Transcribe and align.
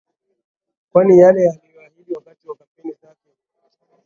kwani 0.91 1.17
yale 1.19 1.49
aliyoahidi 1.49 2.13
wakati 2.13 2.47
wa 2.49 2.55
kampeni 2.55 2.91
zake 3.01 3.29